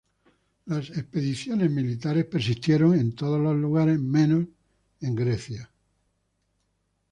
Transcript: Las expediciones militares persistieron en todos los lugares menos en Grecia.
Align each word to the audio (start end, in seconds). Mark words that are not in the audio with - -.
Las 0.65 0.89
expediciones 0.89 1.69
militares 1.69 2.25
persistieron 2.25 2.95
en 2.99 3.13
todos 3.13 3.39
los 3.39 3.55
lugares 3.55 3.99
menos 3.99 4.47
en 4.99 5.13
Grecia. 5.13 5.69